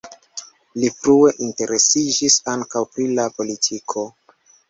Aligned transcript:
Li 0.83 0.87
frue 1.01 1.33
interesiĝis 1.47 2.39
ankaŭ 2.55 2.83
pri 2.95 3.07
la 3.19 3.27
politiko. 3.39 4.09